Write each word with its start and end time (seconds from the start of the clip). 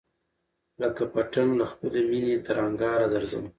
لکه 0.81 1.03
پتڼ 1.13 1.47
له 1.59 1.65
خپلی 1.71 2.01
مېني 2.09 2.35
تر 2.45 2.57
انگاره 2.65 3.07
درځم 3.13 3.43